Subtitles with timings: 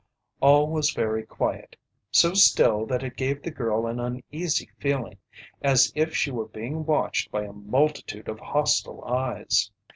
[0.39, 1.75] All was very quiet
[2.09, 5.19] so still that it gave the girl an uneasy feeling,
[5.61, 9.69] as if she were being watched by a multitude of hostile eyes.